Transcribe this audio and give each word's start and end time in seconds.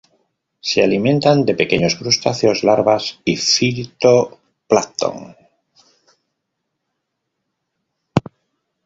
Se 0.61 0.81
alimentan 0.81 1.45
de 1.45 1.53
pequeños 1.53 1.93
crustáceos, 1.93 2.63
larvas 2.63 3.19
y 3.23 3.37
fito 3.37 4.39
plancton. 4.67 5.37